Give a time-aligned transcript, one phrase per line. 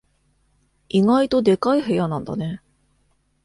[0.89, 2.63] 意外とでかい部屋なんだね。